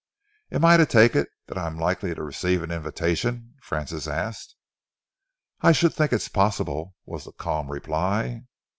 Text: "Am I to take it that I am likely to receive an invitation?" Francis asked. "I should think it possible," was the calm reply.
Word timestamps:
"Am 0.51 0.65
I 0.65 0.77
to 0.77 0.85
take 0.87 1.15
it 1.15 1.29
that 1.45 1.59
I 1.59 1.67
am 1.67 1.77
likely 1.77 2.15
to 2.15 2.23
receive 2.23 2.63
an 2.63 2.71
invitation?" 2.71 3.53
Francis 3.61 4.07
asked. 4.07 4.55
"I 5.61 5.73
should 5.73 5.93
think 5.93 6.11
it 6.11 6.27
possible," 6.33 6.95
was 7.05 7.25
the 7.25 7.31
calm 7.33 7.69
reply. 7.69 8.41